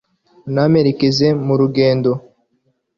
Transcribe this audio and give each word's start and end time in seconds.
unamperekeze 0.47 1.27
mu 1.45 1.53
rugendo 1.59 2.11